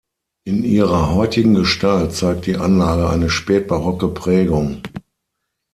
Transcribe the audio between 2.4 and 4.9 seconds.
die Anlage eine spätbarocke Prägung.